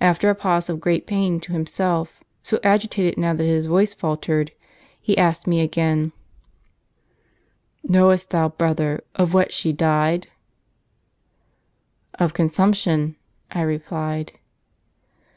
After 0.00 0.30
a 0.30 0.36
pause 0.36 0.68
of 0.68 0.78
great 0.80 1.04
pain 1.04 1.40
to 1.40 1.52
himself, 1.52 2.20
so 2.44 2.60
agitated 2.62 3.18
now 3.18 3.34
that 3.34 3.42
his 3.42 3.66
voice 3.66 3.92
faltered, 3.92 4.52
he 5.00 5.18
asked 5.18 5.48
me 5.48 5.60
again:' 5.60 6.12
Knowest 7.82 8.30
thou, 8.30 8.50
brother, 8.50 9.02
of 9.16 9.34
what 9.34 9.52
she 9.52 9.72
died?' 9.72 10.28
'Of 12.20 12.34
consumption,' 12.34 13.16
I 13.50 13.62
replied. 13.62 14.34